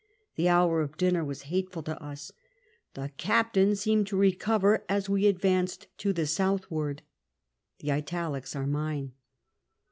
The 0.35 0.49
hour 0.49 0.81
of 0.81 0.97
dinner 0.97 1.23
was 1.23 1.43
hateful 1.43 1.83
to 1.83 2.01
us.... 2.03 2.31
The 2.95 3.11
captain 3.17 3.73
seevned 3.75 4.07
to 4.07 4.15
recoter 4.17 4.81
as 4.89 5.09
we 5.11 5.27
advanced 5.27 5.85
to 5.99 6.11
the 6.11 6.25
southivard'* 6.25 7.03
The 7.81 7.91
italics 7.91 8.55
are 8.55 8.65
mine. 8.65 9.11